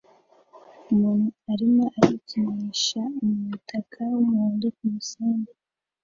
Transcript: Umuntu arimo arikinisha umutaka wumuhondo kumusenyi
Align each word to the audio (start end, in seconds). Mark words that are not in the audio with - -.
Umuntu 0.91 1.27
arimo 1.51 1.83
arikinisha 1.99 3.01
umutaka 3.25 3.99
wumuhondo 4.13 4.65
kumusenyi 4.77 5.51